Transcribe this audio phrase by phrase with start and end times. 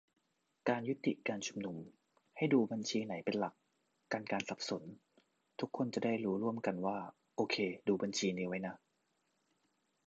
[0.69, 1.77] การยุติการชุมนุม
[2.37, 3.53] ให้ดูบัญชีไหนเป็นหลัก
[4.11, 4.83] กันการสับสน-
[5.59, 6.97] ทุกคนจะได้รู้ร่วมกันว่า
[7.35, 7.55] โอเค
[7.87, 8.73] ดูบัญชีนี้ไว้นะ